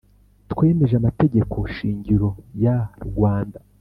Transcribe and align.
Twemeje 0.51 0.93
amategeko 1.01 1.55
shingiro 1.75 2.29
ya 2.63 2.77
rwanda 3.07 3.59